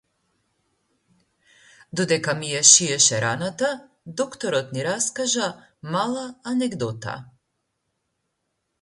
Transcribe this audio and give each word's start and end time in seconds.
Додека 2.01 2.35
ми 2.39 2.49
ја 2.53 2.63
шиеше 2.71 3.21
раната 3.25 3.71
докторот 4.23 4.75
ни 4.79 4.89
раскажа 4.91 5.53
мала 5.95 6.29
анегдота. 6.55 7.19